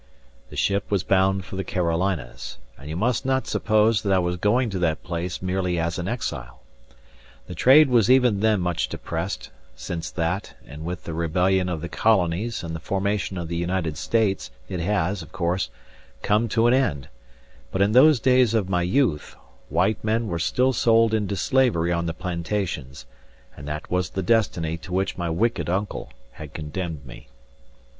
[0.49, 4.35] The ship was bound for the Carolinas; and you must not suppose that I was
[4.35, 6.63] going to that place merely as an exile.
[7.45, 11.87] The trade was even then much depressed; since that, and with the rebellion of the
[11.87, 15.69] colonies and the formation of the United States, it has, of course,
[16.23, 17.07] come to an end;
[17.71, 19.35] but in those days of my youth,
[19.69, 23.05] white men were still sold into slavery on the plantations,
[23.55, 27.27] and that was the destiny to which my wicked uncle had condemned me.